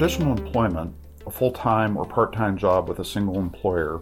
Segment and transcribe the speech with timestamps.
[0.00, 0.94] Traditional employment,
[1.26, 4.00] a full time or part time job with a single employer,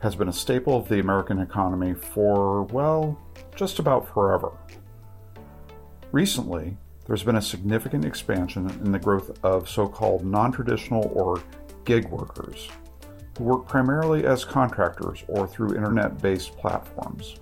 [0.00, 3.18] has been a staple of the American economy for, well,
[3.56, 4.52] just about forever.
[6.12, 6.76] Recently,
[7.06, 11.42] there's been a significant expansion in the growth of so called non traditional or
[11.86, 12.68] gig workers,
[13.38, 17.36] who work primarily as contractors or through internet based platforms.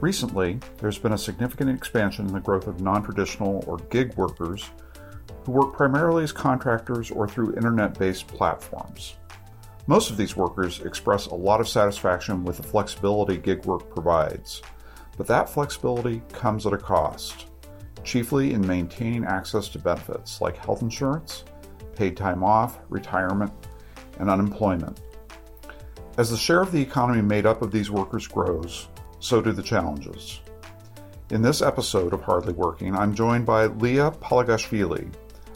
[0.00, 4.68] Recently, there's been a significant expansion in the growth of non traditional or gig workers
[5.48, 9.16] who work primarily as contractors or through internet based platforms.
[9.86, 14.60] Most of these workers express a lot of satisfaction with the flexibility gig work provides,
[15.16, 17.46] but that flexibility comes at a cost,
[18.04, 21.44] chiefly in maintaining access to benefits like health insurance,
[21.96, 23.50] paid time off, retirement,
[24.18, 25.00] and unemployment.
[26.18, 28.88] As the share of the economy made up of these workers grows,
[29.18, 30.40] so do the challenges.
[31.30, 35.10] In this episode of Hardly Working, I'm joined by Liya Palagashvili,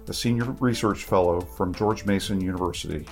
[0.09, 3.07] a senior research fellow from George Mason University,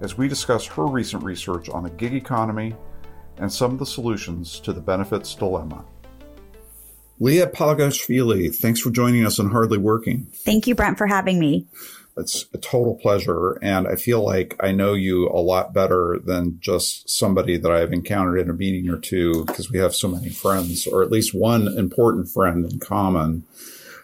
[0.00, 2.74] as we discuss her recent research on the gig economy
[3.38, 5.84] and some of the solutions to the benefits dilemma.
[7.20, 10.26] Liya Palagashvili, thanks for joining us on Hardly Working.
[10.34, 11.66] Thank you, Brent, for having me.
[12.16, 13.58] It's a total pleasure.
[13.62, 17.92] And I feel like I know you a lot better than just somebody that I've
[17.92, 21.32] encountered in a meeting or two because we have so many friends, or at least
[21.32, 23.44] one important friend in common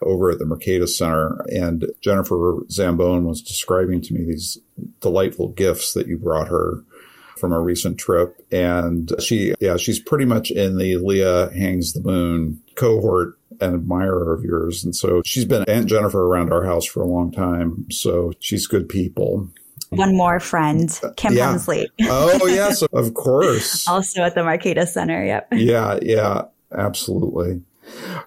[0.02, 1.44] over at the Mercatus Center.
[1.50, 4.58] And Jennifer Zambone was describing to me these
[5.00, 6.84] delightful gifts that you brought her
[7.38, 8.44] from a recent trip.
[8.50, 14.34] And she, yeah, she's pretty much in the Liya Hangs the Moon cohort and admirer
[14.34, 14.84] of yours.
[14.84, 17.86] And so she's been Aunt Jennifer around our house for a long time.
[17.91, 19.48] So she's good people.
[19.91, 21.54] One more friend, uh, Kim yeah.
[21.54, 21.86] Hemsley.
[22.02, 23.88] oh, yes, of course.
[23.88, 25.24] also at the Mercatus Center.
[25.24, 25.48] Yep.
[25.52, 27.62] Yeah, yeah, absolutely.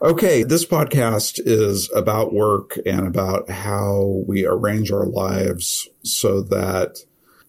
[0.01, 6.99] Okay, this podcast is about work and about how we arrange our lives so that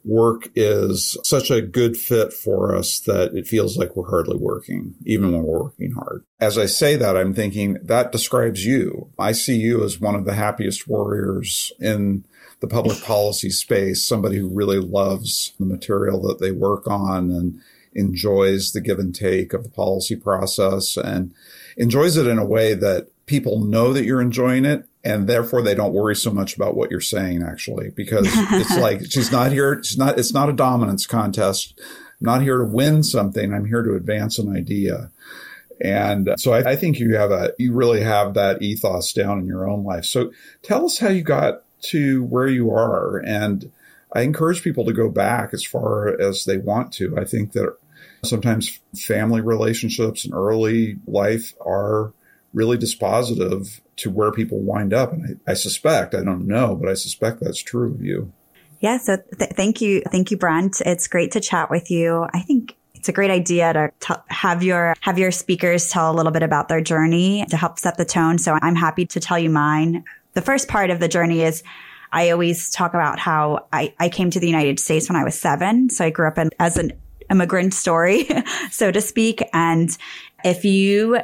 [0.04, 4.94] work is such a good fit for us that it feels like we're hardly working,
[5.04, 6.24] even when we're working hard.
[6.40, 9.10] As I say that, I'm thinking that describes you.
[9.18, 12.24] I see you as one of the happiest warriors in
[12.60, 17.60] the public policy space, somebody who really loves the material that they work on and
[17.94, 21.34] enjoys the give and take of the policy process and
[21.76, 25.74] enjoys it in a way that people know that you're enjoying it and therefore they
[25.74, 29.82] don't worry so much about what you're saying actually because it's like she's not here
[29.82, 31.78] she's not it's not a dominance contest.
[32.20, 35.10] I'm not here to win something i'm here to advance an idea.
[35.80, 39.46] And so I, I think you have a you really have that ethos down in
[39.46, 40.04] your own life.
[40.04, 40.30] So
[40.62, 43.72] tell us how you got to where you are and
[44.12, 47.16] i encourage people to go back as far as they want to.
[47.18, 47.76] I think that
[48.24, 52.12] sometimes family relationships and early life are
[52.52, 55.12] really dispositive to where people wind up.
[55.12, 58.32] And I, I suspect, I don't know, but I suspect that's true of you.
[58.80, 58.98] Yeah.
[58.98, 60.02] So th- thank you.
[60.10, 60.80] Thank you, Brent.
[60.84, 62.26] It's great to chat with you.
[62.32, 66.14] I think it's a great idea to t- have your have your speakers tell a
[66.14, 68.38] little bit about their journey to help set the tone.
[68.38, 70.04] So I'm happy to tell you mine.
[70.34, 71.62] The first part of the journey is
[72.12, 75.38] I always talk about how I, I came to the United States when I was
[75.38, 75.88] seven.
[75.88, 76.92] So I grew up in, as an
[77.32, 78.28] immigrant story,
[78.70, 79.42] so to speak.
[79.52, 79.96] And
[80.44, 81.20] if you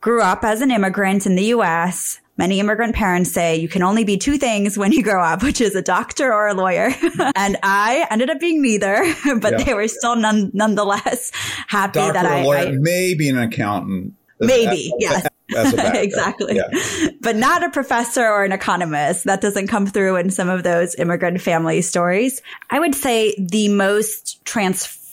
[0.00, 4.04] grew up as an immigrant in the US, many immigrant parents say you can only
[4.04, 6.90] be two things when you grow up, which is a doctor or a lawyer.
[7.34, 9.64] and I ended up being neither, but yeah.
[9.64, 11.32] they were still none, nonetheless
[11.66, 14.14] happy doctor that I, lawyer, I, maybe an accountant.
[14.40, 15.26] Maybe, yes.
[15.50, 16.54] exactly.
[16.56, 17.10] Yeah.
[17.20, 19.24] But not a professor or an economist.
[19.24, 22.40] That doesn't come through in some of those immigrant family stories.
[22.70, 25.07] I would say the most transformative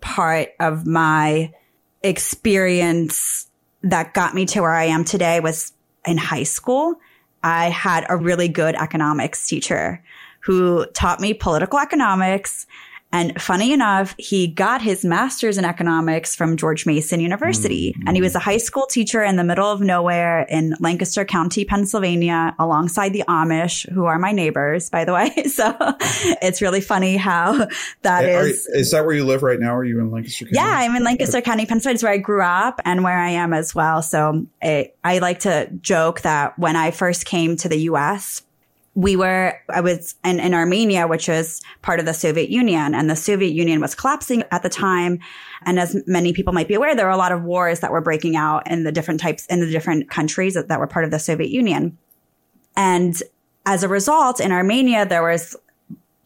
[0.00, 1.52] part of my
[2.02, 3.48] experience
[3.82, 5.72] that got me to where I am today was
[6.06, 6.96] in high school.
[7.42, 10.02] I had a really good economics teacher
[10.40, 12.66] who taught me political economics
[13.12, 17.92] and funny enough, he got his master's in economics from George Mason University.
[17.92, 18.08] Mm-hmm.
[18.08, 21.64] And he was a high school teacher in the middle of nowhere in Lancaster County,
[21.64, 25.32] Pennsylvania, alongside the Amish, who are my neighbors, by the way.
[25.56, 25.74] So
[26.42, 27.66] it's really funny how
[28.02, 28.66] that hey, is.
[28.66, 29.74] is that where you live right now?
[29.74, 30.56] Are you in Lancaster County?
[30.56, 31.94] Yeah, I'm in Lancaster County, Pennsylvania.
[31.94, 34.02] It's where I grew up and where I am as well.
[34.02, 38.42] So it, I like to joke that when I first came to the US,
[38.96, 43.10] we were, I was in, in Armenia, which was part of the Soviet Union and
[43.10, 45.20] the Soviet Union was collapsing at the time.
[45.66, 48.00] And as many people might be aware, there were a lot of wars that were
[48.00, 51.10] breaking out in the different types, in the different countries that, that were part of
[51.10, 51.98] the Soviet Union.
[52.74, 53.22] And
[53.66, 55.54] as a result, in Armenia, there was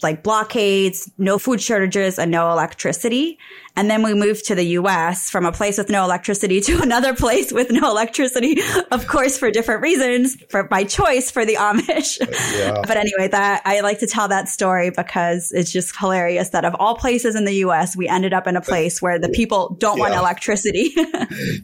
[0.01, 3.37] like blockades, no food shortages, and no electricity.
[3.77, 7.15] And then we moved to the US from a place with no electricity to another
[7.15, 12.19] place with no electricity, of course, for different reasons, for by choice for the Amish.
[12.59, 12.83] Yeah.
[12.87, 16.75] but anyway, that I like to tell that story because it's just hilarious that of
[16.79, 19.99] all places in the US, we ended up in a place where the people don't
[19.99, 20.03] yeah.
[20.03, 20.93] want electricity.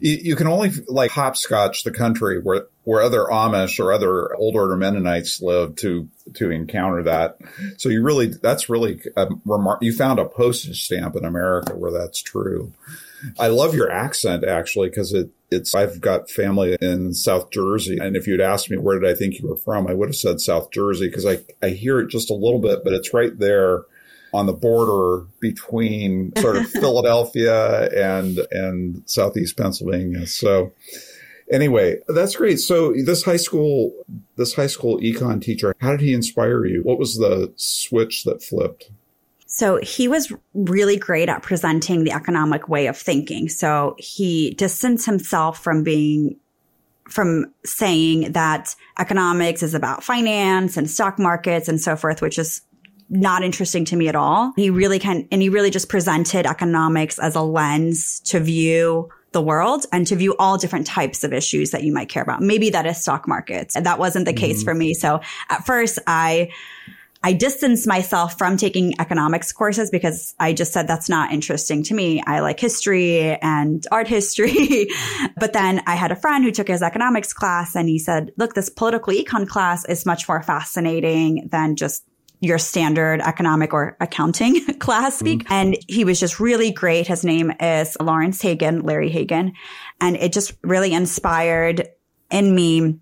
[0.01, 4.55] you, you can only like hopscotch the country where where other Amish or other old
[4.55, 7.37] order Mennonites live to to encounter that.
[7.75, 9.81] So you really that's really um, a remark.
[9.81, 12.73] You found a postage stamp in America where that's true.
[13.39, 18.15] I love your accent actually because it it's I've got family in South Jersey, and
[18.15, 20.41] if you'd asked me where did I think you were from, I would have said
[20.41, 23.83] South Jersey because I I hear it just a little bit, but it's right there
[24.33, 30.27] on the border between sort of Philadelphia and and southeast Pennsylvania.
[30.27, 30.73] So
[31.49, 32.59] Anyway, that's great.
[32.59, 33.93] So this high school,
[34.35, 36.81] this high school econ teacher, how did he inspire you?
[36.83, 38.91] What was the switch that flipped?
[39.57, 43.49] So he was really great at presenting the economic way of thinking.
[43.49, 46.37] So he distanced himself from being
[47.09, 52.61] from saying that economics is about finance and stock markets and so forth, which is
[53.09, 54.53] not interesting to me at all.
[54.57, 59.41] He really can, and he really just presented economics as a lens to view the
[59.41, 62.41] world and to view all different types of issues that you might care about.
[62.41, 63.75] Maybe that is stock markets.
[63.75, 64.39] And that wasn't the mm-hmm.
[64.39, 64.93] case for me.
[64.93, 65.19] So
[65.49, 66.51] at first I,
[67.23, 71.93] I distanced myself from taking economics courses because I just said that's not interesting to
[71.93, 72.21] me.
[72.25, 74.87] I like history and art history.
[75.37, 78.53] but then I had a friend who took his economics class and he said, look,
[78.53, 82.03] this political econ class is much more fascinating than just
[82.39, 85.43] your standard economic or accounting class speak.
[85.45, 85.53] Mm-hmm.
[85.53, 87.07] And he was just really great.
[87.07, 89.53] His name is Lawrence Hagen, Larry Hagen.
[89.99, 91.87] And it just really inspired
[92.29, 92.99] in me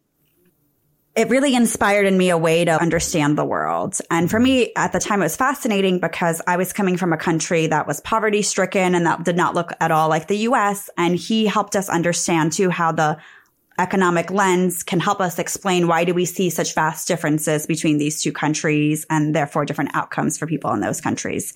[1.16, 3.98] it really inspired in me a way to understand the world.
[4.12, 7.18] And for me at the time, it was fascinating because I was coming from a
[7.18, 10.90] country that was poverty stricken and that did not look at all like the US.
[10.98, 13.18] And he helped us understand too how the
[13.78, 18.22] economic lens can help us explain why do we see such vast differences between these
[18.22, 21.54] two countries and therefore different outcomes for people in those countries.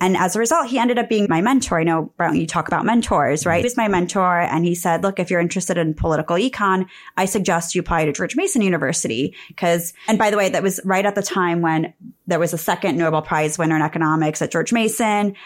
[0.00, 1.80] And as a result, he ended up being my mentor.
[1.80, 3.58] I know, Brown, you talk about mentors, right?
[3.58, 4.40] He was my mentor.
[4.40, 6.86] And he said, look, if you're interested in political econ,
[7.16, 9.34] I suggest you apply to George Mason University.
[9.56, 11.94] Cause, and by the way, that was right at the time when
[12.26, 15.36] there was a second Nobel Prize winner in economics at George Mason.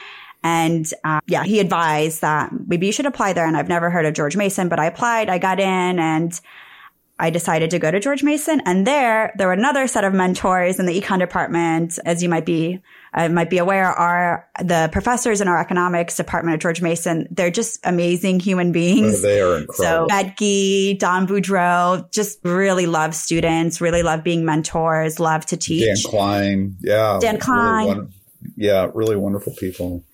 [0.43, 3.47] And uh, yeah, he advised that maybe you should apply there.
[3.47, 6.41] And I've never heard of George Mason, but I applied, I got in and
[7.19, 8.63] I decided to go to George Mason.
[8.65, 12.47] And there, there were another set of mentors in the econ department, as you might
[12.47, 12.81] be,
[13.15, 17.27] uh, might be aware, are the professors in our economics department at George Mason.
[17.31, 19.19] They're just amazing human beings.
[19.19, 20.09] Oh, they are incredible.
[20.09, 25.85] So Edgy, Don Boudreaux, just really love students, really love being mentors, love to teach.
[25.85, 26.77] Dan Klein.
[26.81, 27.19] Yeah.
[27.21, 27.87] Dan Klein.
[27.87, 28.09] Really
[28.57, 28.91] yeah.
[28.95, 30.05] Really wonderful people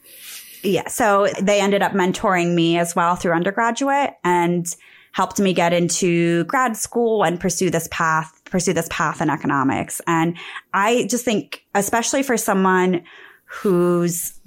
[0.65, 4.67] yeah, so they ended up mentoring me as well through undergraduate and
[5.13, 10.01] helped me get into grad school and pursue this path, pursue this path in economics.
[10.07, 10.39] And
[10.73, 13.03] I just think, especially for someone
[13.47, 14.39] who's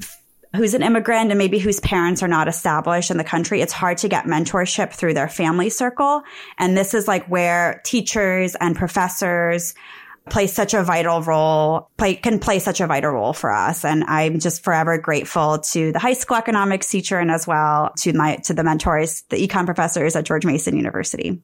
[0.55, 3.97] who's an immigrant and maybe whose parents are not established in the country, it's hard
[3.97, 6.21] to get mentorship through their family circle.
[6.57, 9.75] And this is like where teachers and professors
[10.29, 13.83] play such a vital role, play, can play such a vital role for us.
[13.83, 18.13] And I'm just forever grateful to the high school economics teacher and as well to
[18.13, 21.41] my, to the mentors, the econ professors at George Mason University.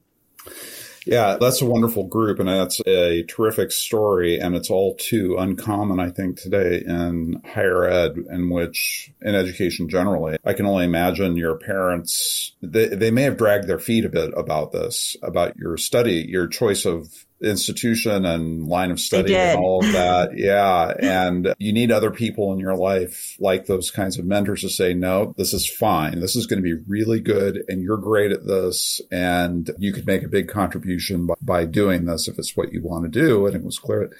[1.04, 4.38] Yeah, that's a wonderful group and that's a terrific story.
[4.38, 9.88] And it's all too uncommon, I think, today in higher ed, in which, in education
[9.88, 10.36] generally.
[10.44, 14.32] I can only imagine your parents, they, they may have dragged their feet a bit
[14.36, 19.84] about this, about your study, your choice of institution and line of study and all
[19.84, 20.30] of that.
[20.44, 20.92] Yeah.
[21.00, 24.94] And you need other people in your life, like those kinds of mentors to say,
[24.94, 26.20] no, this is fine.
[26.20, 27.62] This is going to be really good.
[27.68, 29.00] And you're great at this.
[29.10, 32.82] And you could make a big contribution by, by doing this if it's what you
[32.82, 33.46] want to do.
[33.46, 34.10] And it was clear.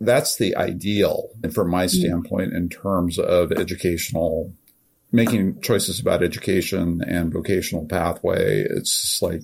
[0.00, 1.30] That's the ideal.
[1.42, 2.00] And from my mm-hmm.
[2.00, 4.52] standpoint, in terms of educational
[5.12, 9.42] making choices about education and vocational pathway, it's just like,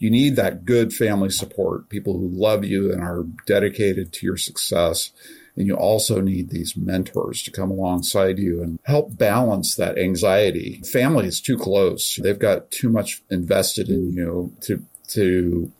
[0.00, 4.36] you need that good family support, people who love you and are dedicated to your
[4.36, 5.10] success.
[5.56, 10.80] And you also need these mentors to come alongside you and help balance that anxiety.
[10.90, 12.16] Family is too close.
[12.16, 15.72] They've got too much invested in you to, to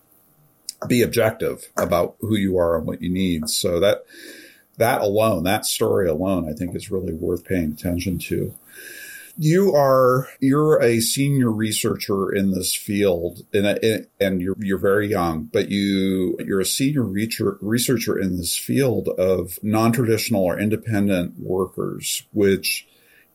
[0.86, 3.48] be objective about who you are and what you need.
[3.48, 4.04] So that,
[4.76, 8.54] that alone, that story alone, I think is really worth paying attention to
[9.42, 15.44] you are you're a senior researcher in this field and and you're you're very young
[15.44, 22.24] but you you're a senior researcher researcher in this field of non-traditional or independent workers
[22.32, 22.86] which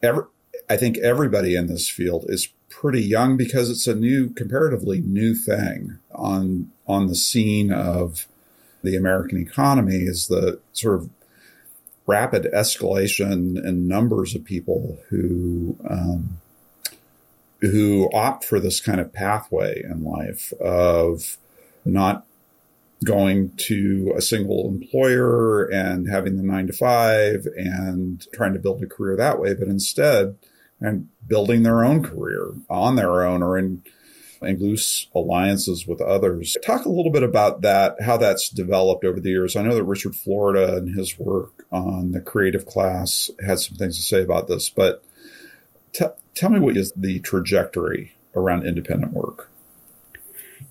[0.03, 0.29] ever
[0.69, 5.35] I think everybody in this field is pretty young because it's a new, comparatively new
[5.35, 8.27] thing on on the scene of
[8.83, 9.97] the American economy.
[9.97, 11.09] Is the sort of
[12.07, 16.37] rapid escalation in numbers of people who um,
[17.61, 21.37] who opt for this kind of pathway in life of
[21.83, 22.25] not
[23.03, 28.81] going to a single employer and having the nine to five and trying to build
[28.81, 30.37] a career that way, but instead
[30.79, 33.83] and building their own career on their own or in,
[34.41, 36.55] in loose alliances with others.
[36.63, 39.55] Talk a little bit about that, how that's developed over the years.
[39.55, 43.97] I know that Richard Florida and his work on the creative class had some things
[43.97, 45.03] to say about this, but
[45.93, 49.49] t- tell me what is the trajectory around independent work?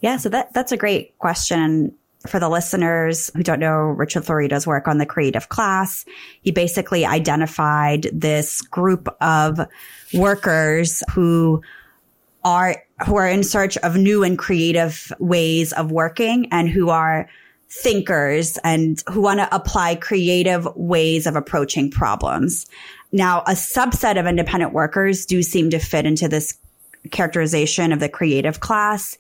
[0.01, 1.95] Yeah, so that that's a great question
[2.27, 6.05] for the listeners who don't know Richard Florida's work on the creative class,
[6.43, 9.61] he basically identified this group of
[10.15, 11.63] workers who
[12.43, 17.29] are who are in search of new and creative ways of working and who are
[17.69, 22.67] thinkers and who want to apply creative ways of approaching problems.
[23.11, 26.57] Now, a subset of independent workers do seem to fit into this
[27.11, 29.19] characterization of the creative class.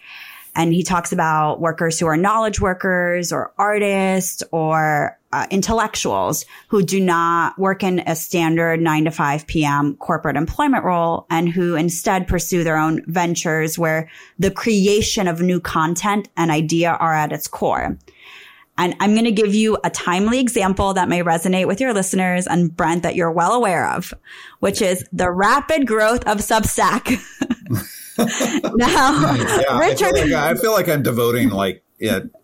[0.57, 6.81] And he talks about workers who are knowledge workers or artists or uh, intellectuals who
[6.81, 9.97] do not work in a standard 9 to 5 p.m.
[9.97, 15.59] corporate employment role and who instead pursue their own ventures where the creation of new
[15.59, 17.99] content and idea are at its core.
[18.79, 22.47] And I'm going to give you a timely example that may resonate with your listeners
[22.47, 24.14] and Brent that you're well aware of,
[24.61, 27.21] which is the rapid growth of Substack.
[28.76, 31.84] now, yeah, Richard, I feel, like, I feel like I'm devoting like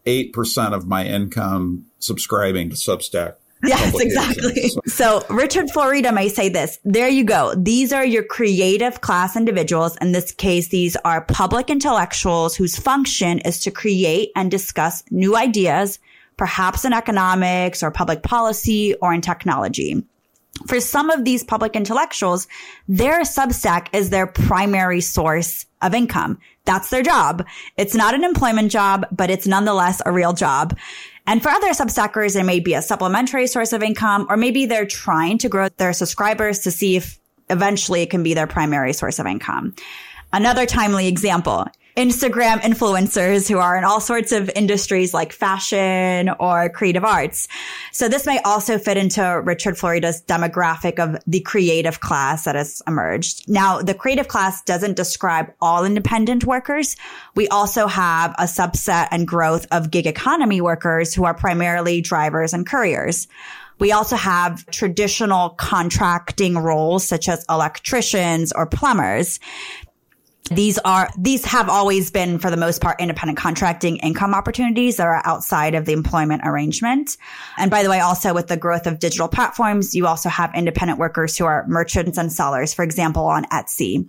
[0.07, 3.35] eight percent of my income subscribing to Substack.
[3.62, 4.69] Yes, exactly.
[4.69, 4.80] So.
[4.87, 6.78] so Richard Florida may say this.
[6.83, 7.54] There you go.
[7.54, 9.99] These are your creative class individuals.
[9.99, 15.37] In this case, these are public intellectuals whose function is to create and discuss new
[15.37, 15.99] ideas,
[16.38, 20.02] perhaps in economics or public policy or in technology
[20.66, 22.47] for some of these public intellectuals,
[22.88, 26.39] their Substack is their primary source of income.
[26.65, 27.47] That's their job.
[27.77, 30.77] It's not an employment job, but it's nonetheless a real job.
[31.27, 34.87] And for other Substackers, it may be a supplementary source of income, or maybe they're
[34.87, 37.19] trying to grow their subscribers to see if
[37.49, 39.75] eventually it can be their primary source of income.
[40.33, 41.67] Another timely example.
[41.97, 47.49] Instagram influencers who are in all sorts of industries like fashion or creative arts.
[47.93, 52.83] So this may also fit into Richard Florida's demographic of the creative class that has
[52.87, 53.49] emerged.
[53.49, 56.97] Now, the creative class doesn't describe all independent workers.
[57.35, 62.53] We also have a subset and growth of gig economy workers who are primarily drivers
[62.53, 63.27] and couriers.
[63.81, 69.41] We also have traditional contracting roles such as electricians or plumbers.
[70.51, 75.07] These are, these have always been for the most part independent contracting income opportunities that
[75.07, 77.17] are outside of the employment arrangement.
[77.57, 80.99] And by the way, also with the growth of digital platforms, you also have independent
[80.99, 84.09] workers who are merchants and sellers, for example, on Etsy.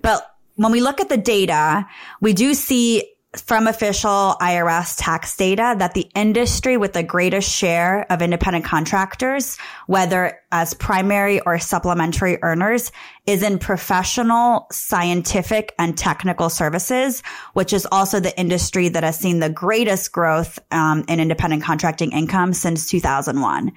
[0.00, 0.26] But
[0.56, 1.86] when we look at the data,
[2.22, 3.04] we do see
[3.36, 9.56] from official IRS tax data that the industry with the greatest share of independent contractors,
[9.86, 12.90] whether as primary or supplementary earners,
[13.30, 17.22] is in professional, scientific, and technical services,
[17.52, 22.10] which is also the industry that has seen the greatest growth um, in independent contracting
[22.10, 23.70] income since 2001.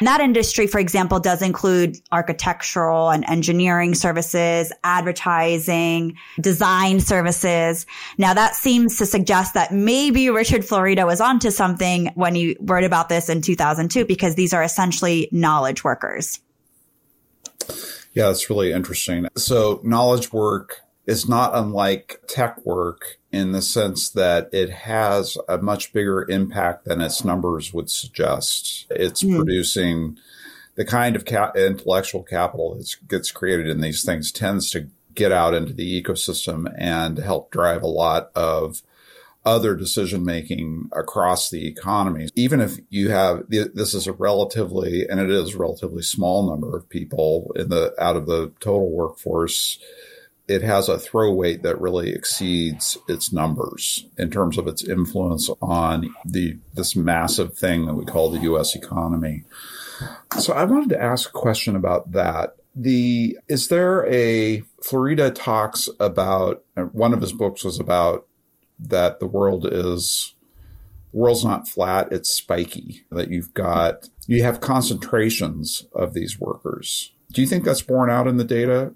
[0.00, 7.86] And that industry, for example, does include architectural and engineering services, advertising, design services.
[8.18, 12.82] Now that seems to suggest that maybe Richard Florida was onto something when he wrote
[12.82, 16.40] about this in 2002, because these are essentially knowledge workers.
[18.16, 19.28] Yeah, it's really interesting.
[19.36, 25.58] So knowledge work is not unlike tech work in the sense that it has a
[25.58, 28.86] much bigger impact than its numbers would suggest.
[28.88, 29.36] It's mm.
[29.36, 30.16] producing
[30.76, 35.30] the kind of ca- intellectual capital that gets created in these things tends to get
[35.30, 38.80] out into the ecosystem and help drive a lot of
[39.46, 42.28] other decision making across the economy.
[42.34, 46.76] Even if you have this is a relatively and it is a relatively small number
[46.76, 49.78] of people in the out of the total workforce,
[50.48, 55.48] it has a throw weight that really exceeds its numbers in terms of its influence
[55.62, 59.44] on the this massive thing that we call the US economy.
[60.40, 62.56] So I wanted to ask a question about that.
[62.74, 68.26] The is there a Florida talks about one of his books was about
[68.78, 70.34] that the world is
[71.12, 73.04] the world's not flat, it's spiky.
[73.10, 77.12] That you've got you have concentrations of these workers.
[77.32, 78.92] Do you think that's borne out in the data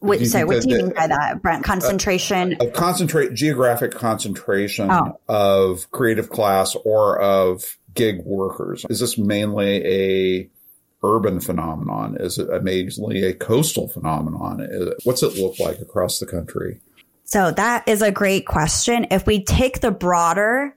[0.00, 1.64] What, sorry, what do you mean by that, Brent?
[1.64, 2.56] Concentration?
[2.60, 5.18] Uh, of concentrate, geographic concentration oh.
[5.28, 8.86] of creative class or of gig workers.
[8.88, 10.50] Is this mainly a
[11.02, 12.16] urban phenomenon?
[12.20, 14.66] Is it mainly a coastal phenomenon?
[15.04, 16.80] What's it look like across the country?
[17.28, 19.06] So that is a great question.
[19.10, 20.74] If we take the broader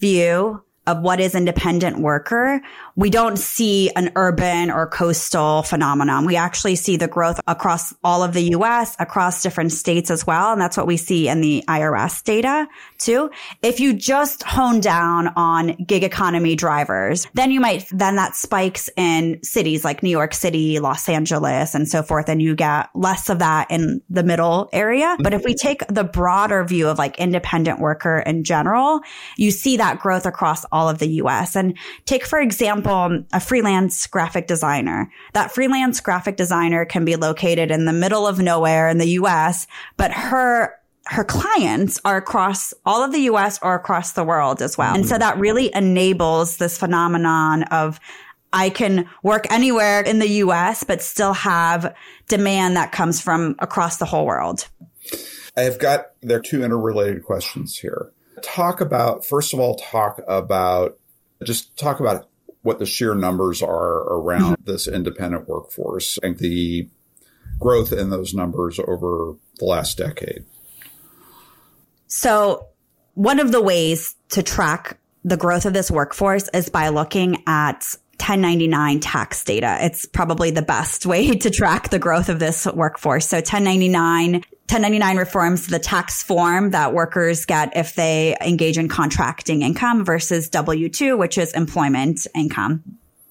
[0.00, 2.60] view of what is independent worker,
[2.96, 6.26] we don't see an urban or coastal phenomenon.
[6.26, 10.52] We actually see the growth across all of the US, across different states as well.
[10.52, 12.68] And that's what we see in the IRS data
[12.98, 13.30] too.
[13.62, 18.90] If you just hone down on gig economy drivers, then you might, then that spikes
[18.96, 22.28] in cities like New York City, Los Angeles, and so forth.
[22.28, 25.06] And you get less of that in the middle area.
[25.06, 25.22] Mm-hmm.
[25.22, 29.00] But if we take the broader view of like independent worker in general,
[29.36, 31.56] you see that growth across all of the US.
[31.56, 35.10] And take, for example, example, a freelance graphic designer.
[35.32, 39.66] That freelance graphic designer can be located in the middle of nowhere in the US,
[39.96, 40.74] but her
[41.06, 44.94] her clients are across all of the US or across the world as well.
[44.94, 47.98] And so that really enables this phenomenon of
[48.52, 51.94] I can work anywhere in the US, but still have
[52.28, 54.68] demand that comes from across the whole world.
[55.56, 58.12] I have got, there are two interrelated questions here.
[58.42, 60.98] Talk about, first of all, talk about,
[61.42, 62.28] just talk about
[62.62, 64.70] what the sheer numbers are around mm-hmm.
[64.70, 66.88] this independent workforce and the
[67.58, 70.44] growth in those numbers over the last decade.
[72.06, 72.68] So,
[73.14, 77.84] one of the ways to track the growth of this workforce is by looking at
[78.18, 79.78] 1099 tax data.
[79.80, 83.28] It's probably the best way to track the growth of this workforce.
[83.28, 84.42] So 1099
[84.72, 90.48] 1099 reforms the tax form that workers get if they engage in contracting income versus
[90.48, 92.82] W2, which is employment income.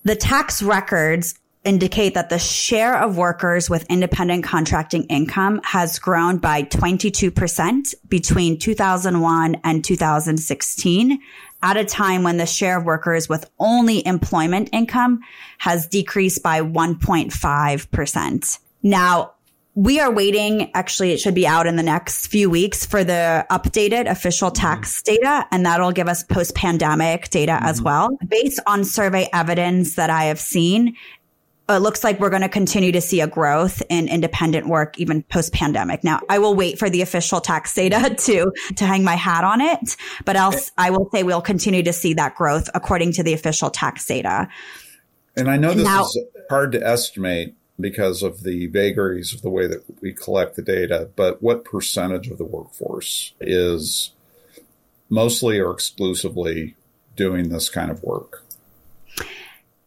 [0.04, 1.34] The tax records
[1.64, 8.60] indicate that the share of workers with independent contracting income has grown by 22% between
[8.60, 11.20] 2001 and 2016
[11.64, 15.22] at a time when the share of workers with only employment income
[15.58, 18.60] has decreased by 1.5%.
[18.84, 19.34] Now,
[19.76, 20.70] we are waiting.
[20.74, 25.02] Actually, it should be out in the next few weeks for the updated official tax
[25.02, 25.16] mm-hmm.
[25.16, 27.66] data, and that'll give us post pandemic data mm-hmm.
[27.66, 28.18] as well.
[28.28, 30.96] Based on survey evidence that I have seen,
[31.70, 35.24] it looks like we're going to continue to see a growth in independent work even
[35.24, 36.04] post pandemic.
[36.04, 39.62] Now, I will wait for the official tax data to to hang my hat on
[39.62, 43.34] it, but else I will say we'll continue to see that growth according to the
[43.34, 44.50] official tax data.
[45.38, 49.50] And I know this now, is hard to estimate because of the vagaries of the
[49.50, 54.12] way that we collect the data, but what percentage of the workforce is
[55.10, 56.76] mostly or exclusively
[57.16, 58.44] doing this kind of work?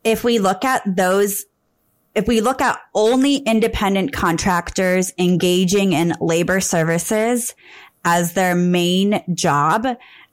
[0.04, 1.46] If we look at those,
[2.14, 7.54] if we look at only independent contractors engaging in labor services
[8.04, 9.87] as their main job,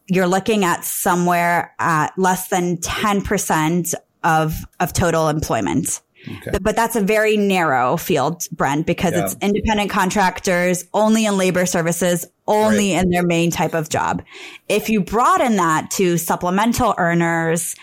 [0.07, 3.93] you're looking at somewhere at less than 10%
[4.23, 6.01] of, of total employment.
[6.27, 6.51] Okay.
[6.51, 9.25] But, but, that's a very narrow field, Brent, because yeah.
[9.25, 13.03] it's independent contractors only in labor services, only right.
[13.03, 14.23] in their main type of job.
[14.69, 17.75] If you broaden that to supplemental earners,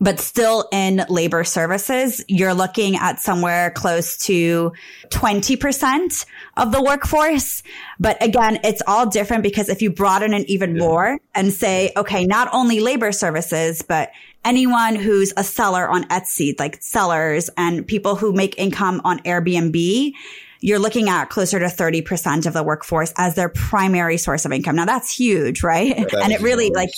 [0.00, 4.72] but still in labor services, you're looking at somewhere close to
[5.10, 6.26] 20%
[6.56, 7.62] of the workforce.
[8.00, 10.82] But again, it's all different because if you broaden it even yeah.
[10.82, 14.10] more and say, okay, not only labor services, but
[14.44, 20.12] anyone who's a seller on Etsy, like sellers and people who make income on Airbnb,
[20.60, 24.76] you're looking at closer to 30% of the workforce as their primary source of income.
[24.76, 25.98] Now that's huge, right?
[25.98, 26.90] Yeah, and it really like,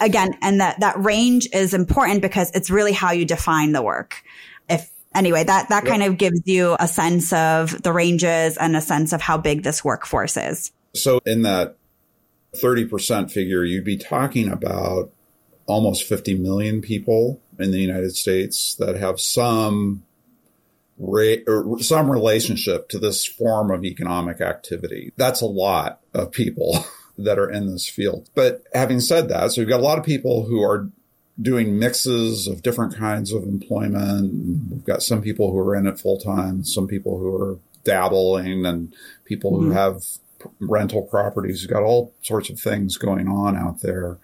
[0.00, 4.22] again, and that, that range is important because it's really how you define the work.
[4.68, 8.80] If anyway, that, that kind of gives you a sense of the ranges and a
[8.82, 10.72] sense of how big this workforce is.
[10.94, 11.76] So in that
[12.54, 15.10] 30% figure, you'd be talking about
[15.66, 20.02] almost 50 million people in the United States that have some
[20.98, 25.12] or some relationship to this form of economic activity.
[25.16, 26.86] That's a lot of people
[27.18, 28.30] that are in this field.
[28.34, 30.88] But having said that, so we've got a lot of people who are
[31.40, 34.70] doing mixes of different kinds of employment.
[34.70, 38.64] We've got some people who are in it full time, some people who are dabbling,
[38.64, 39.66] and people mm-hmm.
[39.66, 40.02] who have
[40.60, 41.62] rental properties.
[41.62, 44.18] We've got all sorts of things going on out there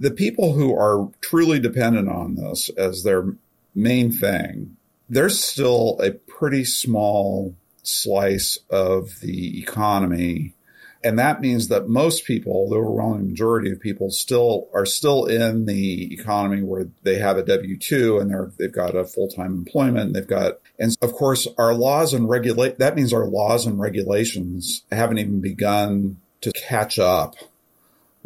[0.00, 3.36] the people who are truly dependent on this as their
[3.74, 4.76] main thing,
[5.08, 10.54] there's still a pretty small slice of the economy
[11.02, 15.64] And that means that most people, the overwhelming majority of people still are still in
[15.64, 20.12] the economy where they have a W-2 and they're, they've got a full-time employment.
[20.12, 24.84] They've got, and of course our laws and regulate, that means our laws and regulations
[24.92, 27.34] haven't even begun to catch up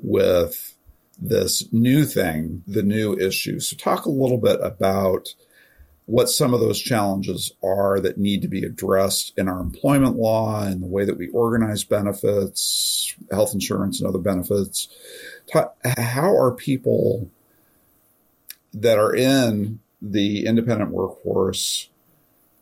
[0.03, 0.74] with
[1.19, 3.61] this new thing, the new issue.
[3.61, 5.35] So talk a little bit about
[6.07, 10.63] what some of those challenges are that need to be addressed in our employment law
[10.63, 14.89] and the way that we organize benefits, health insurance, and other benefits.
[15.53, 17.31] How are people
[18.75, 21.89] that are in the independent workforce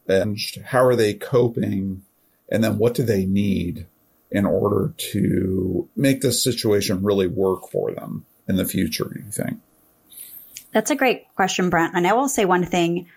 [0.06, 2.04] and how are they coping?
[2.48, 3.86] And then what do they need
[4.30, 9.58] in order to make this situation really work for them in the future, you think?
[10.72, 11.94] That's a great question, Brent.
[11.94, 13.08] And I will say one thing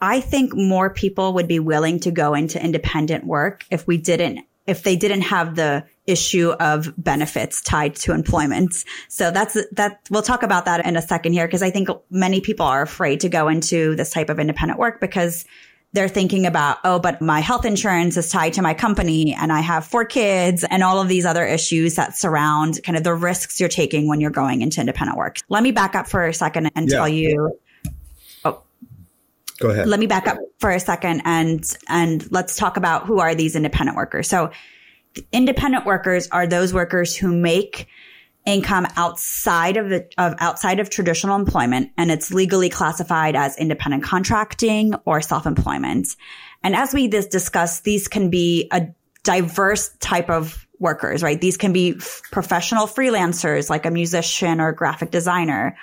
[0.00, 4.46] I think more people would be willing to go into independent work if we didn't,
[4.66, 8.84] if they didn't have the issue of benefits tied to employment.
[9.08, 12.40] So that's, that we'll talk about that in a second here because I think many
[12.40, 15.44] people are afraid to go into this type of independent work because
[15.92, 19.60] they're thinking about, oh, but my health insurance is tied to my company and I
[19.60, 23.58] have four kids and all of these other issues that surround kind of the risks
[23.58, 25.38] you're taking when you're going into independent work.
[25.48, 26.96] Let me back up for a second and yeah.
[26.96, 27.58] tell you
[28.44, 28.62] oh,
[29.58, 29.88] Go ahead.
[29.88, 33.56] Let me back up for a second and and let's talk about who are these
[33.56, 34.28] independent workers.
[34.28, 34.52] So
[35.32, 37.88] independent workers are those workers who make
[38.46, 44.02] income outside of the of outside of traditional employment and it's legally classified as independent
[44.02, 46.16] contracting or self-employment.
[46.62, 48.88] And as we this discuss, these can be a
[49.22, 51.40] diverse type of workers, right?
[51.40, 55.76] These can be f- professional freelancers like a musician or graphic designer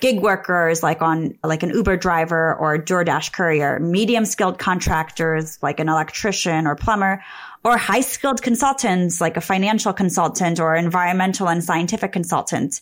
[0.00, 5.80] gig workers like on like an Uber driver or DoorDash courier, medium skilled contractors like
[5.80, 7.22] an electrician or plumber,
[7.64, 12.80] or high skilled consultants like a financial consultant or environmental and scientific consultant.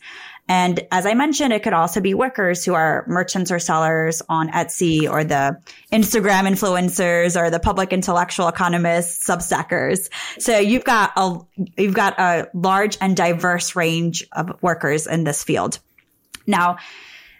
[0.48, 4.50] And as I mentioned, it could also be workers who are merchants or sellers on
[4.50, 5.56] Etsy or the
[5.92, 10.10] Instagram influencers or the public intellectual economists, substackers.
[10.40, 11.38] So you've got a,
[11.78, 15.78] you've got a large and diverse range of workers in this field.
[16.44, 16.78] Now,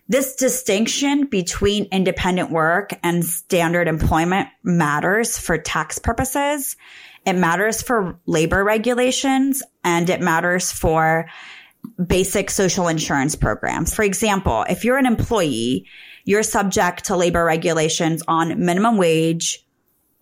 [0.08, 6.76] this distinction between independent work and standard employment matters for tax purposes.
[7.24, 11.26] It matters for labor regulations and it matters for
[12.04, 13.94] basic social insurance programs.
[13.94, 15.86] For example, if you're an employee,
[16.24, 19.64] you're subject to labor regulations on minimum wage,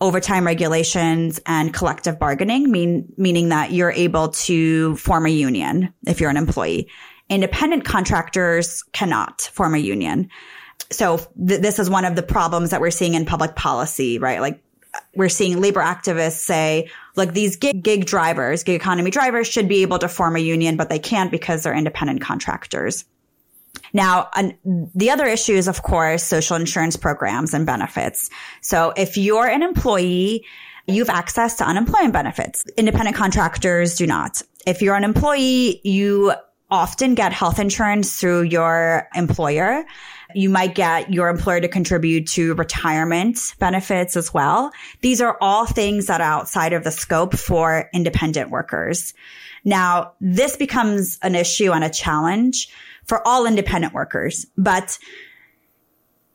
[0.00, 6.20] overtime regulations and collective bargaining, mean, meaning that you're able to form a union if
[6.20, 6.88] you're an employee.
[7.28, 10.30] Independent contractors cannot form a union.
[10.90, 14.40] So th- this is one of the problems that we're seeing in public policy, right?
[14.40, 14.62] Like
[15.14, 19.82] we're seeing labor activists say, like these gig, gig drivers, gig economy drivers should be
[19.82, 23.04] able to form a union, but they can't because they're independent contractors.
[23.92, 24.56] Now, an,
[24.94, 28.30] the other issue is, of course, social insurance programs and benefits.
[28.60, 30.44] So if you're an employee,
[30.86, 32.64] you've access to unemployment benefits.
[32.76, 34.42] Independent contractors do not.
[34.66, 36.32] If you're an employee, you
[36.70, 39.84] often get health insurance through your employer.
[40.34, 44.70] You might get your employer to contribute to retirement benefits as well.
[45.00, 49.14] These are all things that are outside of the scope for independent workers.
[49.64, 52.68] Now, this becomes an issue and a challenge
[53.04, 54.98] for all independent workers, but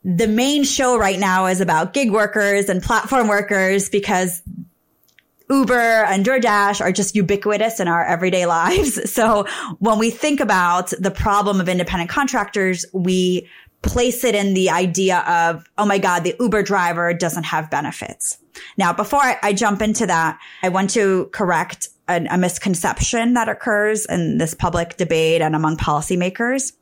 [0.04, 4.40] the main show right now is about gig workers and platform workers because
[5.48, 9.00] Uber and DoorDash are just ubiquitous in our everyday lives.
[9.16, 9.46] So
[9.78, 13.48] when we think about the problem of independent contractors, we
[13.80, 18.36] place it in the idea of, oh my God, the Uber driver doesn't have benefits.
[18.76, 23.48] Now, before I, I jump into that, I want to correct a, a misconception that
[23.48, 26.72] occurs in this public debate and among policymakers,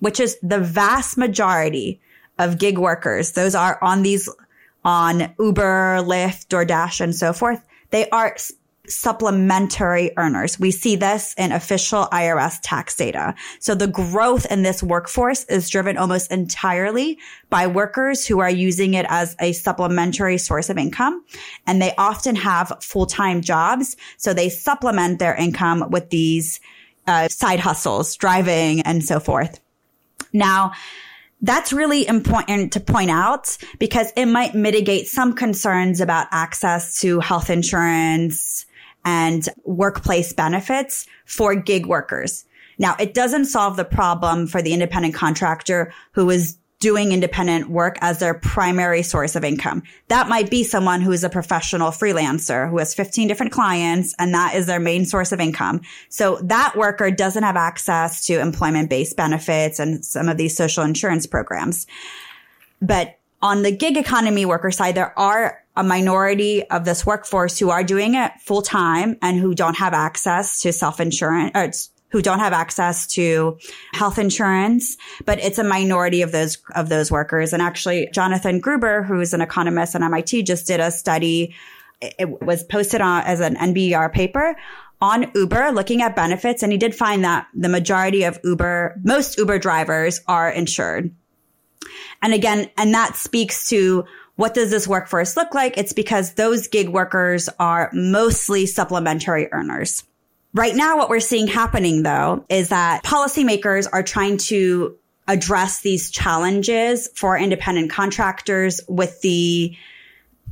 [0.00, 2.00] which is the vast majority
[2.38, 4.30] of gig workers, those are on these,
[4.84, 8.36] on Uber, Lyft, DoorDash, and so forth they are
[8.88, 10.58] supplementary earners.
[10.58, 13.34] We see this in official IRS tax data.
[13.58, 17.18] So the growth in this workforce is driven almost entirely
[17.50, 21.24] by workers who are using it as a supplementary source of income.
[21.66, 23.96] And they often have full-time jobs.
[24.16, 26.60] So they supplement their income with these
[27.06, 29.60] uh, side hustles, driving and so forth.
[30.32, 30.72] Now,
[31.42, 37.20] that's really important to point out because it might mitigate some concerns about access to
[37.20, 38.66] health insurance
[39.04, 42.44] and workplace benefits for gig workers.
[42.78, 47.98] Now, it doesn't solve the problem for the independent contractor who is doing independent work
[48.00, 49.82] as their primary source of income.
[50.06, 54.32] That might be someone who is a professional freelancer who has 15 different clients and
[54.34, 55.80] that is their main source of income.
[56.10, 60.84] So that worker doesn't have access to employment based benefits and some of these social
[60.84, 61.88] insurance programs.
[62.80, 67.70] But on the gig economy worker side, there are a minority of this workforce who
[67.70, 71.72] are doing it full time and who don't have access to self insurance uh,
[72.10, 73.58] who don't have access to
[73.92, 77.52] health insurance, but it's a minority of those, of those workers.
[77.52, 81.54] And actually, Jonathan Gruber, who's an economist at MIT, just did a study.
[82.00, 84.56] It was posted on as an NBER paper
[85.00, 86.62] on Uber looking at benefits.
[86.62, 91.12] And he did find that the majority of Uber, most Uber drivers are insured.
[92.22, 94.04] And again, and that speaks to
[94.36, 95.78] what does this workforce look like?
[95.78, 100.04] It's because those gig workers are mostly supplementary earners.
[100.56, 104.96] Right now, what we're seeing happening though is that policymakers are trying to
[105.28, 109.76] address these challenges for independent contractors with the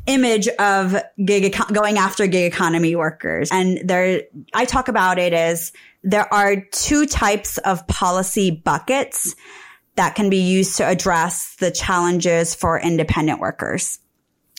[0.07, 3.49] image of gig going after gig economy workers.
[3.51, 9.35] And there, I talk about it as there are two types of policy buckets
[9.95, 14.01] that can be used to address the challenges for independent workers.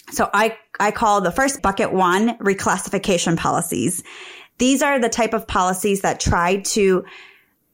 [0.09, 4.03] So I, I call the first bucket one reclassification policies.
[4.57, 7.05] These are the type of policies that try to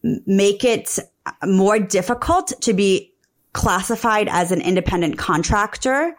[0.03, 0.97] make it
[1.45, 3.13] more difficult to be
[3.53, 6.15] classified as an independent contractor.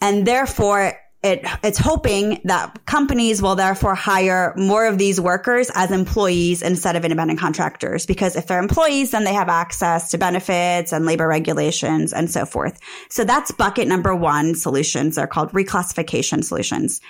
[0.00, 5.90] And therefore it, it's hoping that companies will therefore hire more of these workers as
[5.90, 8.06] employees instead of independent contractors.
[8.06, 12.46] Because if they're employees, then they have access to benefits and labor regulations and so
[12.46, 12.80] forth.
[13.10, 15.16] So that's bucket number one solutions.
[15.16, 17.02] They're called reclassification solutions.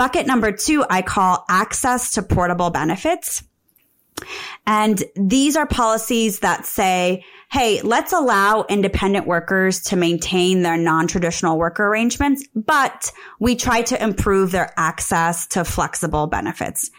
[0.00, 3.44] Bucket number two, I call access to portable benefits.
[4.66, 11.58] And these are policies that say, Hey, let's allow independent workers to maintain their non-traditional
[11.58, 16.90] work arrangements, but we try to improve their access to flexible benefits.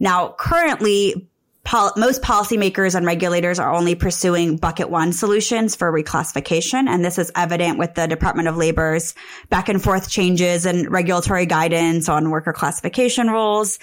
[0.00, 1.29] Now, currently,
[1.70, 6.88] Pol- most policymakers and regulators are only pursuing bucket one solutions for reclassification.
[6.88, 9.14] And this is evident with the Department of Labor's
[9.50, 13.78] back and forth changes and regulatory guidance on worker classification rules.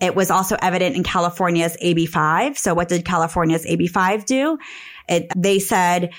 [0.00, 2.58] It was also evident in California's AB5.
[2.58, 4.56] So what did California's AB5 do?
[5.08, 6.12] It, they said,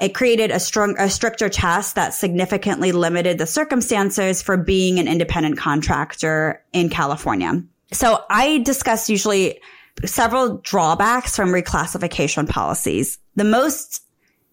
[0.00, 5.08] it created a strong, a stricter test that significantly limited the circumstances for being an
[5.08, 7.62] independent contractor in California.
[7.92, 9.60] So I discuss usually
[10.04, 13.18] several drawbacks from reclassification policies.
[13.36, 14.02] The most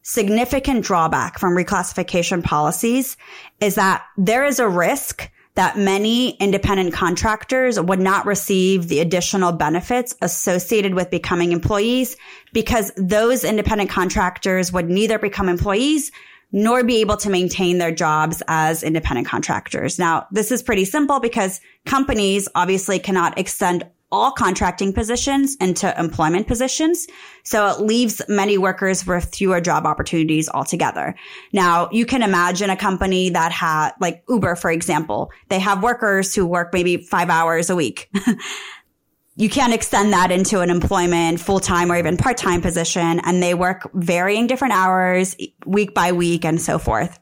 [0.04, 3.18] significant drawback from reclassification policies
[3.60, 9.52] is that there is a risk that many independent contractors would not receive the additional
[9.52, 12.16] benefits associated with becoming employees
[12.54, 16.12] because those independent contractors would neither become employees
[16.54, 19.98] nor be able to maintain their jobs as independent contractors.
[20.00, 26.48] Now, this is pretty simple because companies obviously cannot extend all contracting positions into employment
[26.48, 27.08] positions.
[27.44, 31.16] So it leaves many workers with fewer job opportunities altogether.
[31.54, 36.36] Now you can imagine a company that had like Uber, for example, they have workers
[36.36, 38.10] who work maybe five hours a week.
[39.38, 43.90] you can't extend that into an employment full-time or even part-time position and they work
[43.94, 47.18] varying different hours week by week and so forth.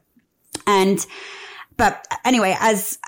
[0.66, 1.04] And
[1.80, 2.98] but anyway, as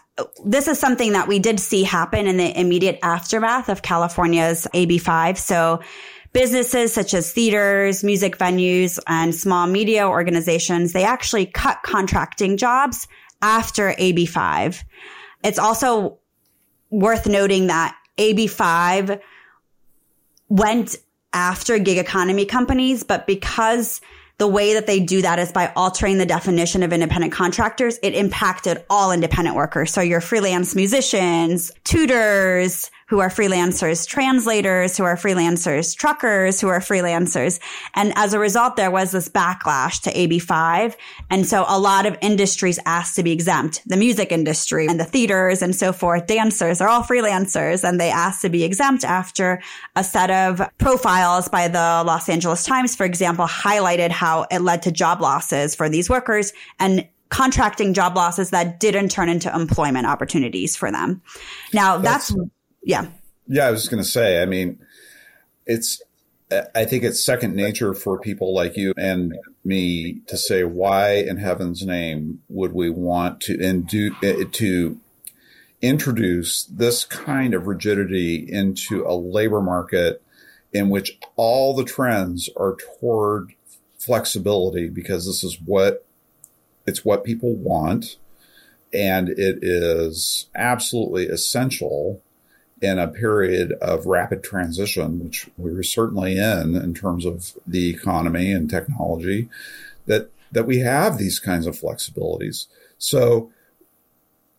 [0.44, 5.38] this is something that we did see happen in the immediate aftermath of California's AB5.
[5.38, 5.80] So
[6.32, 13.08] businesses such as theaters, music venues, and small media organizations, they actually cut contracting jobs
[13.40, 14.82] after AB5.
[15.44, 16.18] It's also
[16.90, 19.20] worth noting that AB5
[20.48, 20.96] went
[21.32, 24.00] after gig economy companies, but because
[24.42, 27.96] the way that they do that is by altering the definition of independent contractors.
[28.02, 29.92] It impacted all independent workers.
[29.92, 36.80] So your freelance musicians, tutors, who are freelancers, translators who are freelancers, truckers who are
[36.80, 37.60] freelancers.
[37.94, 40.96] And as a result, there was this backlash to AB5.
[41.28, 43.82] And so a lot of industries asked to be exempt.
[43.84, 48.08] The music industry and the theaters and so forth, dancers are all freelancers and they
[48.08, 49.60] asked to be exempt after
[49.94, 54.80] a set of profiles by the Los Angeles Times, for example, highlighted how it led
[54.84, 60.06] to job losses for these workers and contracting job losses that didn't turn into employment
[60.06, 61.20] opportunities for them.
[61.74, 62.40] Now that's, that's
[62.82, 63.06] yeah.
[63.46, 64.78] Yeah, I was just going to say, I mean,
[65.66, 66.00] it's,
[66.74, 71.38] I think it's second nature for people like you and me to say, why in
[71.38, 75.00] heaven's name would we want to indu- eh, to
[75.80, 80.22] introduce this kind of rigidity into a labor market
[80.72, 83.54] in which all the trends are toward
[83.98, 86.06] flexibility because this is what
[86.86, 88.16] it's what people want
[88.92, 92.22] and it is absolutely essential
[92.82, 98.52] in a period of rapid transition, which we're certainly in in terms of the economy
[98.52, 99.48] and technology,
[100.06, 102.66] that that we have these kinds of flexibilities.
[102.98, 103.50] So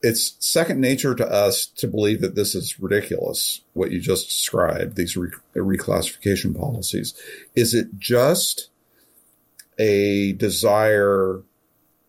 [0.01, 4.95] it's second nature to us to believe that this is ridiculous, what you just described,
[4.95, 7.13] these re- reclassification policies.
[7.55, 8.69] Is it just
[9.77, 11.41] a desire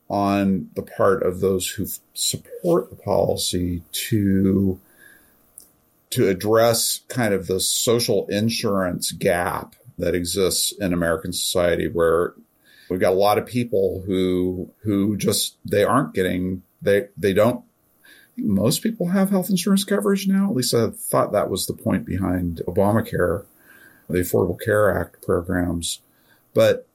[0.08, 4.78] on the part of those who support the policy to
[6.14, 12.34] to address kind of the social insurance gap that exists in American society where
[12.88, 17.64] we've got a lot of people who who just they aren't getting they they don't
[18.36, 20.50] most people have health insurance coverage now.
[20.50, 23.44] At least I thought that was the point behind Obamacare,
[24.08, 26.00] the Affordable Care Act programs.
[26.52, 26.86] But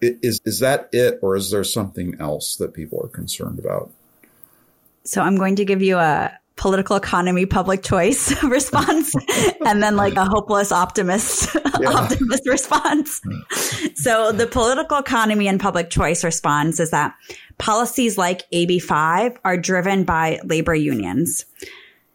[0.00, 3.92] is is that it, or is there something else that people are concerned about?
[5.04, 9.12] So I'm going to give you a political economy public choice response
[9.66, 11.90] and then like a hopeless optimist yeah.
[11.90, 13.20] optimist response.
[13.94, 17.14] so the political economy and public choice response is that
[17.58, 21.44] policies like AB5 are driven by labor unions.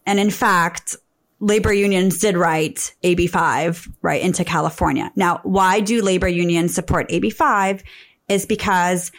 [0.06, 0.96] And in fact,
[1.40, 5.10] labor unions did write AB5 right into California.
[5.16, 7.82] Now, why do labor unions support AB5
[8.28, 9.12] is because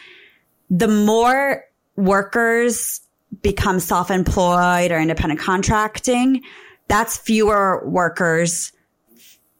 [0.70, 1.64] the more
[1.96, 3.00] workers
[3.40, 6.42] become self-employed or independent contracting,
[6.88, 8.72] that's fewer workers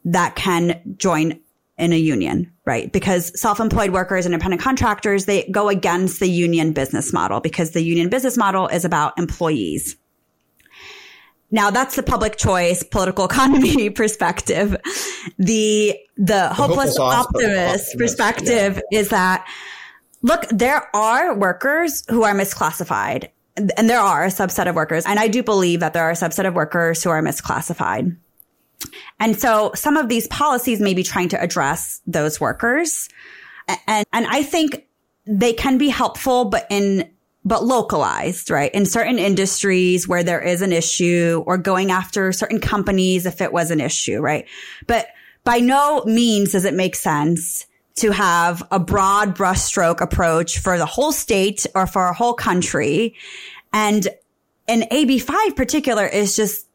[0.04, 1.40] that can join
[1.78, 2.92] in a union, right?
[2.92, 7.82] Because self-employed workers and independent contractors, they go against the union business model because the
[7.82, 9.96] union business model is about employees.
[11.50, 14.76] Now that's the public choice political economy perspective.
[15.38, 18.98] The, the hopeless, hopeless optimist, optimist, perspective yeah.
[19.00, 19.46] is that,
[20.22, 25.04] look, there are workers who are misclassified and there are a subset of workers.
[25.06, 28.16] And I do believe that there are a subset of workers who are misclassified.
[29.20, 33.08] And so some of these policies may be trying to address those workers.
[33.86, 34.86] And, and I think
[35.26, 37.08] they can be helpful, but in,
[37.44, 38.72] but localized, right?
[38.74, 43.52] In certain industries where there is an issue or going after certain companies if it
[43.52, 44.48] was an issue, right?
[44.86, 45.08] But
[45.44, 50.86] by no means does it make sense to have a broad brushstroke approach for the
[50.86, 53.14] whole state or for a whole country.
[53.72, 54.08] And
[54.68, 56.66] an AB5 particular is just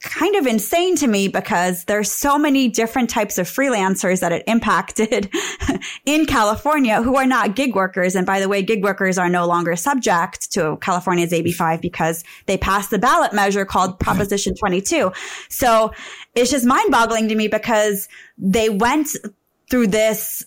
[0.00, 4.44] kind of insane to me because there's so many different types of freelancers that it
[4.46, 5.28] impacted
[6.06, 8.14] in California who are not gig workers.
[8.14, 12.56] And by the way, gig workers are no longer subject to California's AB5 because they
[12.56, 15.10] passed the ballot measure called Proposition 22.
[15.48, 15.92] So
[16.34, 19.16] it's just mind boggling to me because they went
[19.70, 20.44] through this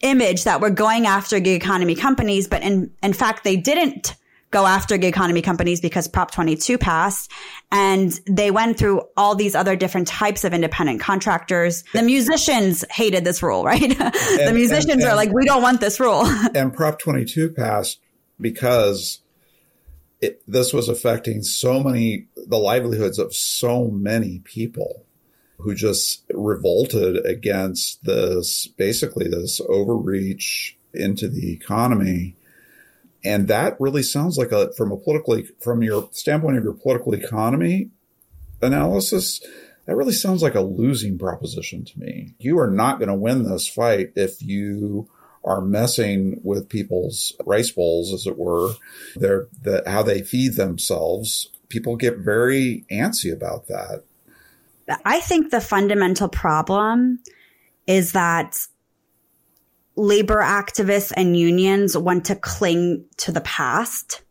[0.00, 4.14] image that we're going after gig economy companies, but in, in fact, they didn't
[4.50, 7.30] go after gig economy companies because Prop 22 passed
[7.72, 11.82] and they went through all these other different types of independent contractors.
[11.92, 13.82] The musicians hated this rule, right?
[14.36, 16.24] And, the musicians and, and, are like, we don't want this rule.
[16.54, 18.00] and Prop 22 passed
[18.40, 19.20] because
[20.20, 25.05] it, this was affecting so many, the livelihoods of so many people
[25.58, 32.36] who just revolted against this, basically this overreach into the economy.
[33.24, 37.14] And that really sounds like a, from a politically, from your standpoint of your political
[37.14, 37.90] economy
[38.62, 39.40] analysis,
[39.86, 42.34] that really sounds like a losing proposition to me.
[42.38, 45.08] You are not going to win this fight if you
[45.44, 48.72] are messing with people's rice bowls, as it were.
[49.14, 51.50] They're the, how they feed themselves.
[51.68, 54.02] People get very antsy about that.
[55.04, 57.20] I think the fundamental problem
[57.86, 58.58] is that
[59.96, 64.22] labor activists and unions want to cling to the past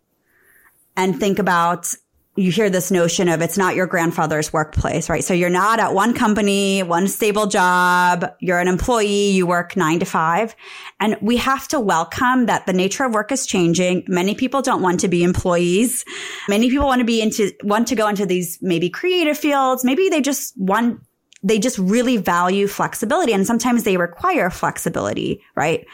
[0.95, 1.93] and think about
[2.37, 5.23] you hear this notion of it's not your grandfather's workplace, right?
[5.23, 8.25] So you're not at one company, one stable job.
[8.41, 9.31] You're an employee.
[9.31, 10.53] You work nine to five.
[10.99, 14.03] And we have to welcome that the nature of work is changing.
[14.07, 16.03] Many people don't want to be employees.
[16.49, 19.85] Many people want to be into, want to go into these maybe creative fields.
[19.85, 20.99] Maybe they just want,
[21.41, 25.85] they just really value flexibility and sometimes they require flexibility, right?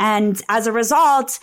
[0.00, 1.38] And as a result,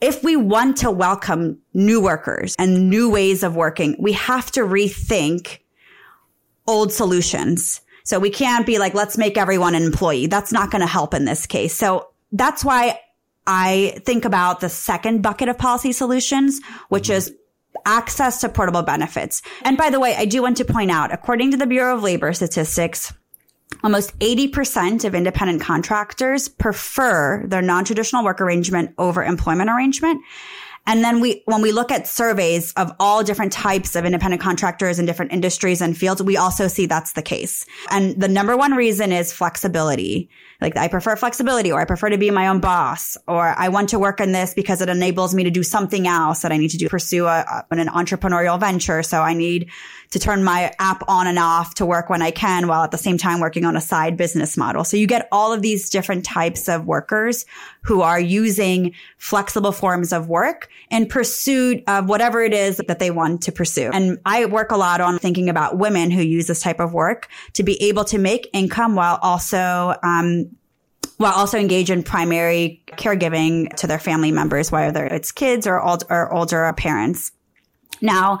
[0.00, 4.60] if we want to welcome new workers and new ways of working, we have to
[4.60, 5.58] rethink
[6.66, 7.80] old solutions.
[8.04, 10.26] So we can't be like, let's make everyone an employee.
[10.26, 11.74] That's not going to help in this case.
[11.74, 13.00] So that's why
[13.46, 17.34] I think about the second bucket of policy solutions, which is
[17.84, 19.42] access to portable benefits.
[19.62, 22.02] And by the way, I do want to point out, according to the Bureau of
[22.02, 23.12] Labor Statistics,
[23.82, 30.22] almost 80% of independent contractors prefer their non-traditional work arrangement over employment arrangement.
[30.88, 34.98] And then we, when we look at surveys of all different types of independent contractors
[34.98, 37.66] in different industries and fields, we also see that's the case.
[37.90, 40.30] And the number one reason is flexibility.
[40.62, 43.90] Like I prefer flexibility or I prefer to be my own boss or I want
[43.90, 46.70] to work in this because it enables me to do something else that I need
[46.70, 49.02] to do, pursue a, an entrepreneurial venture.
[49.02, 49.70] So I need
[50.10, 52.98] to turn my app on and off to work when I can while at the
[52.98, 54.84] same time working on a side business model.
[54.84, 57.44] So you get all of these different types of workers
[57.82, 63.10] who are using flexible forms of work in pursuit of whatever it is that they
[63.10, 63.90] want to pursue.
[63.92, 67.28] And I work a lot on thinking about women who use this type of work
[67.54, 70.50] to be able to make income while also, um,
[71.18, 76.04] while also engage in primary caregiving to their family members, whether it's kids or, old,
[76.08, 77.32] or older parents.
[78.00, 78.38] Now,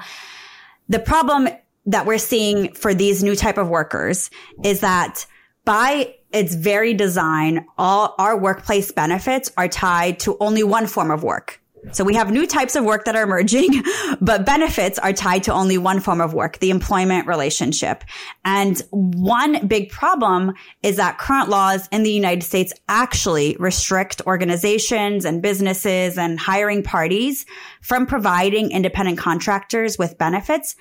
[0.88, 1.48] the problem
[1.86, 4.30] that we're seeing for these new type of workers
[4.62, 5.26] is that
[5.64, 11.22] by its very design, all our workplace benefits are tied to only one form of
[11.22, 11.60] work.
[11.92, 13.82] So we have new types of work that are emerging,
[14.20, 18.04] but benefits are tied to only one form of work, the employment relationship.
[18.44, 25.24] And one big problem is that current laws in the United States actually restrict organizations
[25.24, 27.46] and businesses and hiring parties
[27.80, 30.76] from providing independent contractors with benefits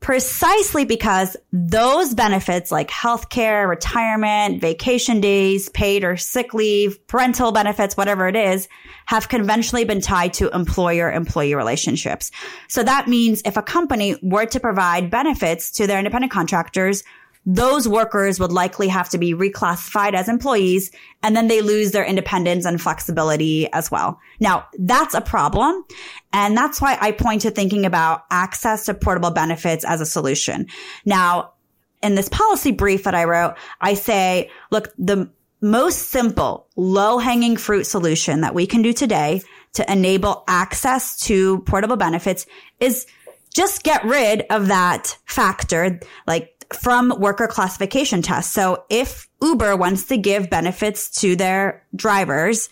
[0.00, 7.96] precisely because those benefits like healthcare, retirement, vacation days, paid or sick leave, parental benefits,
[7.96, 8.68] whatever it is,
[9.06, 12.30] have conventionally been tied to employer employee relationships.
[12.68, 17.02] So that means if a company were to provide benefits to their independent contractors,
[17.50, 20.90] those workers would likely have to be reclassified as employees
[21.22, 24.20] and then they lose their independence and flexibility as well.
[24.38, 25.82] Now that's a problem.
[26.30, 30.66] And that's why I point to thinking about access to portable benefits as a solution.
[31.06, 31.54] Now,
[32.02, 35.30] in this policy brief that I wrote, I say, look, the
[35.62, 39.40] most simple, low hanging fruit solution that we can do today
[39.72, 42.44] to enable access to portable benefits
[42.78, 43.06] is
[43.54, 48.52] just get rid of that factor, like from worker classification tests.
[48.52, 52.68] So if Uber wants to give benefits to their drivers,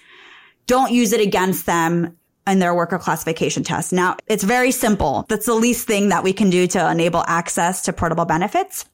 [0.67, 2.17] don't use it against them
[2.47, 3.93] in their worker classification test.
[3.93, 5.27] Now, it's very simple.
[5.29, 8.85] That's the least thing that we can do to enable access to portable benefits.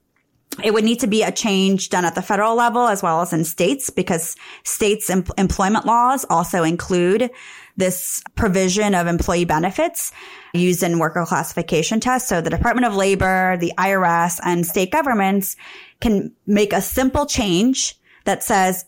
[0.63, 3.33] It would need to be a change done at the federal level as well as
[3.33, 7.31] in states because states' em- employment laws also include
[7.77, 10.13] this provision of employee benefits
[10.53, 12.29] used in worker classification tests.
[12.29, 15.57] So the Department of Labor, the IRS, and state governments
[16.01, 18.85] can make a simple change that says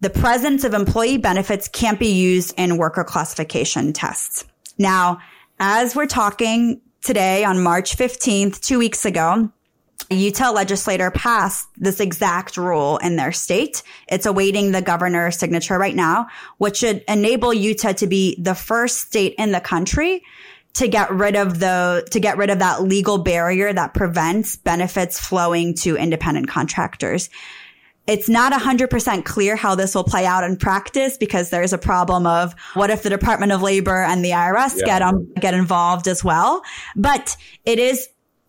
[0.00, 4.44] the presence of employee benefits can't be used in worker classification tests.
[4.78, 5.18] Now,
[5.58, 9.50] as we're talking today on March 15th, two weeks ago,
[10.10, 13.82] Utah legislator passed this exact rule in their state.
[14.08, 18.98] It's awaiting the governor's signature right now, which should enable Utah to be the first
[18.98, 20.22] state in the country
[20.74, 25.18] to get rid of the, to get rid of that legal barrier that prevents benefits
[25.18, 27.28] flowing to independent contractors.
[28.06, 32.26] It's not 100% clear how this will play out in practice because there's a problem
[32.26, 34.86] of what if the Department of Labor and the IRS yeah.
[34.86, 36.62] get um, get involved as well.
[36.96, 37.36] But
[37.66, 38.08] it is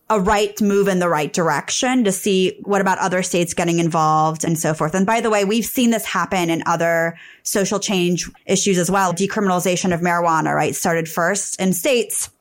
[0.09, 4.43] a right move in the right direction to see what about other states getting involved
[4.43, 4.95] and so forth.
[4.95, 9.13] And by the way, we've seen this happen in other social change issues as well.
[9.13, 10.75] Decriminalization of marijuana, right?
[10.75, 12.31] Started first in states.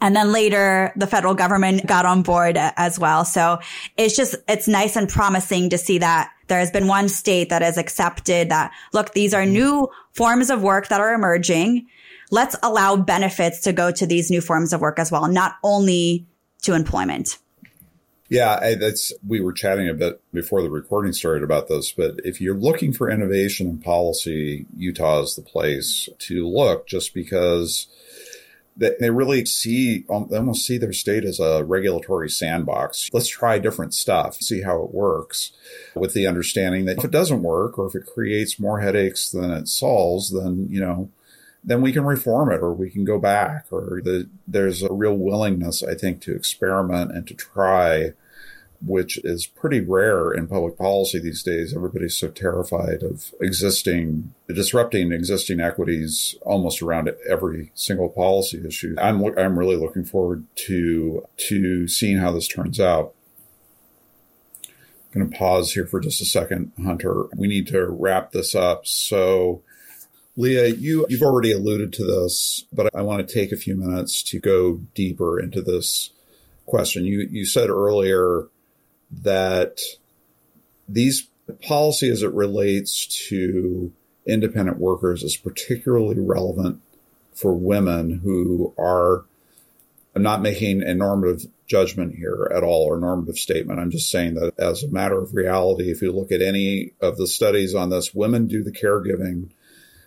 [0.00, 3.24] And then later the federal government got on board as well.
[3.24, 3.60] So
[3.96, 7.62] it's just, it's nice and promising to see that there has been one state that
[7.62, 11.86] has accepted that, look, these are new forms of work that are emerging.
[12.32, 16.26] Let's allow benefits to go to these new forms of work as well, not only
[16.66, 17.38] to employment.
[18.28, 22.40] Yeah, that's we were chatting a bit before the recording started about this, but if
[22.40, 27.86] you're looking for innovation in policy, Utah is the place to look just because
[28.76, 33.08] they really see um, they almost see their state as a regulatory sandbox.
[33.12, 35.52] Let's try different stuff, see how it works
[35.94, 39.50] with the understanding that if it doesn't work or if it creates more headaches than
[39.50, 41.10] it solves, then, you know,
[41.66, 45.16] then we can reform it or we can go back or the, there's a real
[45.16, 48.12] willingness, I think, to experiment and to try,
[48.80, 51.74] which is pretty rare in public policy these days.
[51.74, 58.94] Everybody's so terrified of existing, disrupting existing equities almost around every single policy issue.
[59.00, 63.12] I'm, I'm really looking forward to, to seeing how this turns out.
[64.62, 67.24] I'm going to pause here for just a second, Hunter.
[67.34, 68.86] We need to wrap this up.
[68.86, 69.62] So,
[70.38, 74.22] Liya, you, you've already alluded to this, but I want to take a few minutes
[74.24, 76.10] to go deeper into this
[76.66, 77.04] question.
[77.04, 78.48] You, you said earlier
[79.10, 79.80] that
[80.88, 81.28] these
[81.62, 83.92] policy as it relates to
[84.26, 86.82] independent workers is particularly relevant
[87.32, 89.24] for women who are
[90.14, 93.78] I'm not making a normative judgment here at all or normative statement.
[93.78, 97.18] I'm just saying that as a matter of reality, if you look at any of
[97.18, 99.50] the studies on this, women do the caregiving,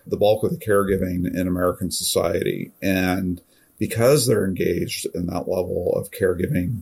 [0.08, 2.72] the bulk of the caregiving in American society.
[2.82, 3.42] And
[3.78, 6.82] because they're engaged in that level of caregiving,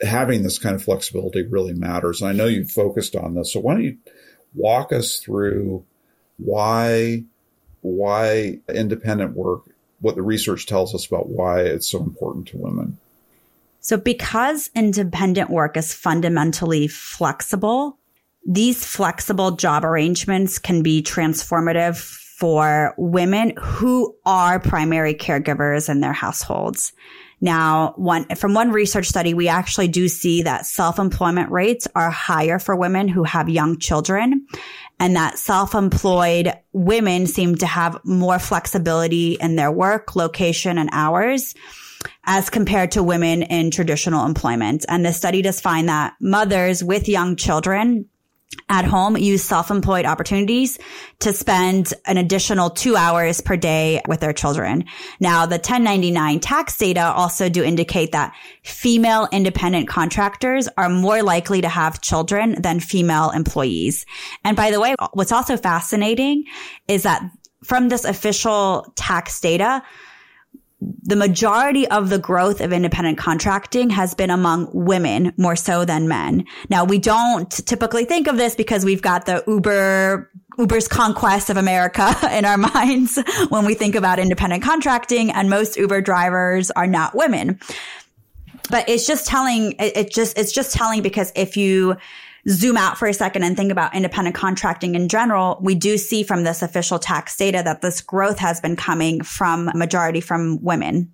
[0.00, 2.20] having this kind of flexibility really matters.
[2.20, 3.52] And I know you've focused on this.
[3.52, 3.98] So why don't you
[4.54, 5.84] walk us through
[6.38, 7.24] why
[7.84, 9.64] why independent work,
[10.00, 12.96] what the research tells us about why it's so important to women?
[13.80, 17.98] So because independent work is fundamentally flexible,
[18.46, 26.12] these flexible job arrangements can be transformative for women who are primary caregivers in their
[26.12, 26.92] households.
[27.40, 32.58] Now, one, from one research study, we actually do see that self-employment rates are higher
[32.58, 34.46] for women who have young children
[34.98, 41.54] and that self-employed women seem to have more flexibility in their work, location and hours
[42.24, 44.84] as compared to women in traditional employment.
[44.88, 48.08] And the study does find that mothers with young children
[48.68, 50.78] at home use self-employed opportunities
[51.20, 54.84] to spend an additional two hours per day with their children.
[55.20, 61.60] Now, the 1099 tax data also do indicate that female independent contractors are more likely
[61.60, 64.06] to have children than female employees.
[64.44, 66.44] And by the way, what's also fascinating
[66.88, 67.22] is that
[67.64, 69.82] from this official tax data,
[71.02, 76.08] the majority of the growth of independent contracting has been among women more so than
[76.08, 76.44] men.
[76.68, 81.56] Now we don't typically think of this because we've got the Uber Uber's conquest of
[81.56, 83.18] America in our minds
[83.48, 87.58] when we think about independent contracting and most Uber drivers are not women.
[88.70, 91.96] But it's just telling, it, it just, it's just telling because if you
[92.48, 96.22] zoom out for a second and think about independent contracting in general, we do see
[96.22, 101.12] from this official tax data that this growth has been coming from majority from women.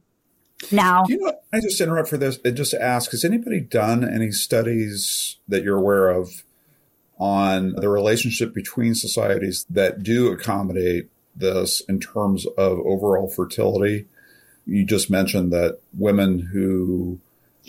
[0.71, 4.31] Now, you know, I just interrupt for this and just ask: Has anybody done any
[4.31, 6.45] studies that you're aware of
[7.19, 14.07] on the relationship between societies that do accommodate this in terms of overall fertility?
[14.67, 17.21] You just mentioned that women who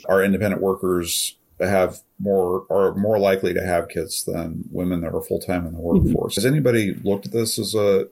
[0.05, 1.37] are independent workers
[1.67, 5.73] have more are more likely to have kids than women that are full time in
[5.73, 6.13] the mm-hmm.
[6.13, 6.33] workforce.
[6.33, 6.41] Mm-hmm.
[6.41, 8.07] Has anybody looked at this as a?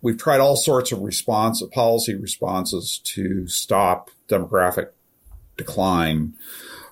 [0.00, 4.90] We've tried all sorts of response policy responses to stop demographic
[5.56, 6.34] decline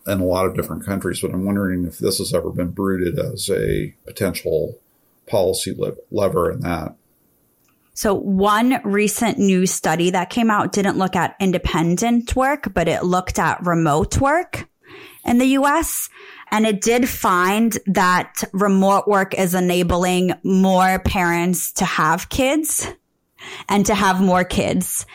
[0.06, 3.18] in a lot of different countries, but I'm wondering if this has ever been brooded
[3.18, 4.78] as a potential
[5.26, 5.76] policy
[6.10, 6.96] lever in that.
[7.94, 13.04] So one recent new study that came out didn't look at independent work, but it
[13.04, 14.68] looked at remote work
[15.26, 16.08] in the US.
[16.50, 22.88] And it did find that remote work is enabling more parents to have kids
[23.68, 25.06] and to have more kids.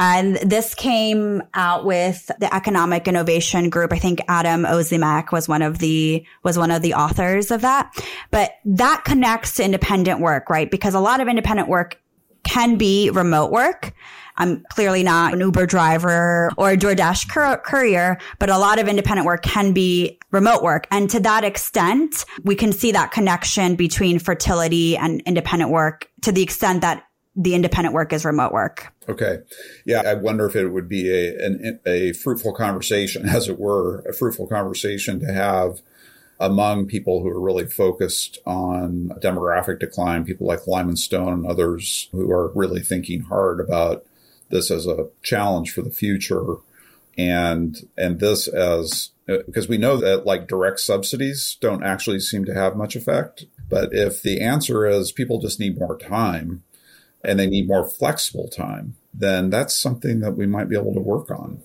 [0.00, 3.92] And this came out with the Economic Innovation Group.
[3.92, 7.92] I think Adam Ozimek was one of the, was one of the authors of that.
[8.30, 10.70] But that connects to independent work, right?
[10.70, 12.00] Because a lot of independent work
[12.48, 13.92] can be remote work.
[14.38, 18.88] I'm clearly not an Uber driver or a DoorDash cur- courier, but a lot of
[18.88, 20.86] independent work can be remote work.
[20.90, 26.32] And to that extent, we can see that connection between fertility and independent work to
[26.32, 28.92] the extent that the independent work is remote work.
[29.08, 29.38] Okay.
[29.86, 30.02] Yeah.
[30.02, 34.12] I wonder if it would be a, an, a fruitful conversation, as it were, a
[34.12, 35.80] fruitful conversation to have
[36.40, 42.08] among people who are really focused on demographic decline, people like Lyman Stone and others
[42.12, 44.04] who are really thinking hard about
[44.50, 46.56] this as a challenge for the future.
[47.16, 52.54] And and this as because we know that like direct subsidies don't actually seem to
[52.54, 53.46] have much effect.
[53.68, 56.62] But if the answer is people just need more time
[57.24, 61.00] and they need more flexible time then that's something that we might be able to
[61.00, 61.62] work on.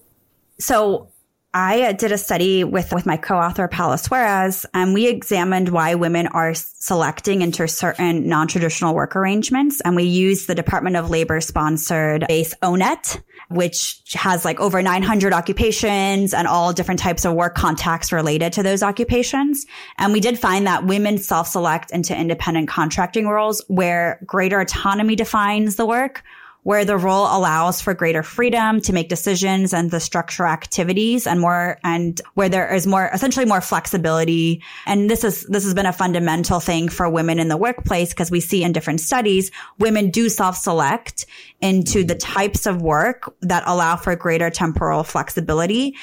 [0.59, 1.09] So
[1.55, 6.25] I did a study with, with my co-author Paola Suarez, and we examined why women
[6.27, 9.79] are selecting into certain non-traditional work arrangements.
[9.81, 15.31] And we used the Department of Labor sponsored base O*NET, which has like over 900
[15.31, 19.67] occupations and all different types of work contacts related to those occupations.
[19.99, 25.75] And we did find that women self-select into independent contracting roles where greater autonomy defines
[25.75, 26.23] the work
[26.63, 31.39] where the role allows for greater freedom to make decisions and the structure activities and
[31.39, 34.63] more, and where there is more, essentially more flexibility.
[34.85, 38.31] And this is, this has been a fundamental thing for women in the workplace because
[38.31, 41.25] we see in different studies, women do self-select
[41.61, 45.95] into the types of work that allow for greater temporal flexibility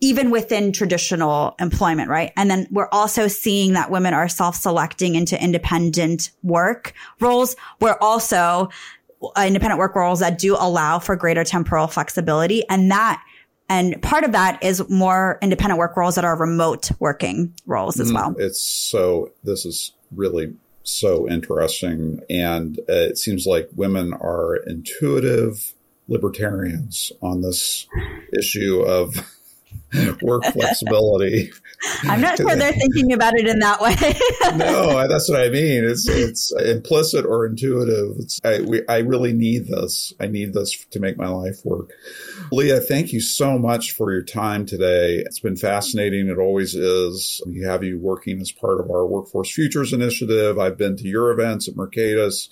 [0.00, 2.30] even within traditional employment, right?
[2.36, 7.56] And then we're also seeing that women are self-selecting into independent work roles.
[7.80, 8.68] We're also
[9.36, 12.68] independent work roles that do allow for greater temporal flexibility.
[12.68, 13.22] And that,
[13.68, 18.10] and part of that is more independent work roles that are remote working roles as
[18.10, 18.34] mm, well.
[18.38, 22.20] It's so, this is really so interesting.
[22.28, 25.72] And uh, it seems like women are intuitive
[26.08, 27.86] libertarians on this
[28.38, 29.16] issue of
[30.22, 31.50] work flexibility.
[32.02, 33.94] I'm not sure they're thinking about it in that way.
[34.56, 35.84] no, that's what I mean.
[35.84, 38.16] It's it's implicit or intuitive.
[38.18, 40.12] It's, I we, I really need this.
[40.18, 41.90] I need this to make my life work.
[42.50, 45.16] Liya, thank you so much for your time today.
[45.16, 46.28] It's been fascinating.
[46.28, 47.42] It always is.
[47.46, 50.58] We have you working as part of our Workforce Futures initiative.
[50.58, 52.48] I've been to your events at Mercatus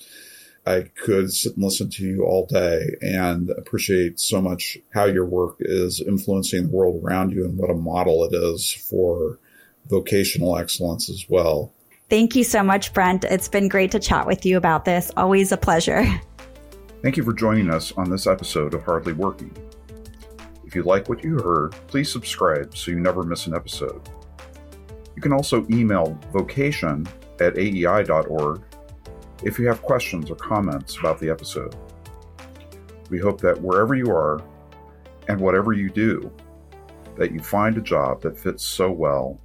[0.65, 5.25] I could sit and listen to you all day and appreciate so much how your
[5.25, 9.41] work is influencing the world around you and what a model it is for
[9.89, 11.73] vocational excellence as well.
[12.09, 13.25] Thank you so much, Brent.
[13.25, 15.11] It's been great to chat with you about this.
[15.17, 16.05] Always a pleasure.
[17.03, 19.53] Thank you for joining us on this episode of Hardly Working.
[20.65, 24.09] If you like what you heard, please subscribe so you never miss an episode.
[25.17, 27.09] You can also email vocation
[27.41, 28.63] at aei.org
[29.43, 31.74] if you have questions or comments about the episode.
[33.11, 34.43] We hope that wherever you are
[35.28, 36.32] and whatever you do,
[37.16, 39.40] that you find a job that fits so well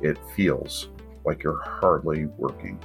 [0.00, 0.88] it feels
[1.24, 2.82] like you're hardly working.